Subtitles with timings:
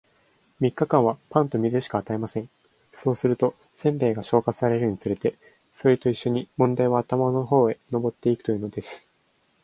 [0.59, 2.49] 三日間は、パンと水しか与えません。
[2.95, 5.35] そうすると、煎餅が消化されるにつれて、
[5.77, 9.07] それと一しょに問題は頭の方へ上ってゆくというのです。